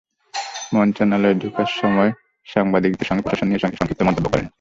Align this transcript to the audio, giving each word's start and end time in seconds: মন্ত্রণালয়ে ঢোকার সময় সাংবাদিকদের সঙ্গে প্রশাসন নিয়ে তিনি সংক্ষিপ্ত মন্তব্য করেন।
মন্ত্রণালয়ে 0.73 1.35
ঢোকার 1.35 1.69
সময় 1.81 2.11
সাংবাদিকদের 2.47 3.07
সঙ্গে 3.07 3.23
প্রশাসন 3.23 3.45
নিয়ে 3.47 3.61
তিনি 3.61 3.77
সংক্ষিপ্ত 3.77 4.01
মন্তব্য 4.03 4.27
করেন। 4.29 4.47